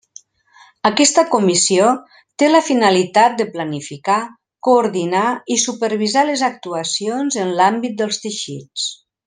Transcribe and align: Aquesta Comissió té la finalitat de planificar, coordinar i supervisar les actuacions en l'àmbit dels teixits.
Aquesta 0.89 1.23
Comissió 1.33 1.89
té 2.43 2.49
la 2.53 2.61
finalitat 2.69 3.37
de 3.43 3.47
planificar, 3.57 4.17
coordinar 4.69 5.29
i 5.57 5.61
supervisar 5.67 6.27
les 6.33 6.47
actuacions 6.51 7.41
en 7.47 7.57
l'àmbit 7.61 7.99
dels 8.03 8.23
teixits. 8.27 8.93